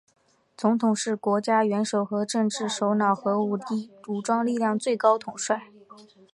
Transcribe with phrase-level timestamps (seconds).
[0.57, 3.55] 总统是国家元首和政府首脑和武
[4.25, 5.65] 装力量最高统帅。